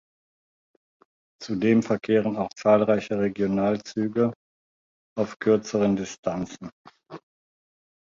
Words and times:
Zudem 1.43 1.83
verkehren 1.83 2.35
auch 2.35 2.49
zahlreiche 2.55 3.19
Regionalzüge 3.19 4.33
auf 5.15 5.37
kürzeren 5.37 5.95
Distanzen. 5.95 6.71